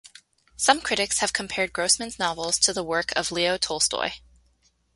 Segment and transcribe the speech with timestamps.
[0.55, 4.13] Some critics have compared Grossman's novels to the work of Leo Tolstoy.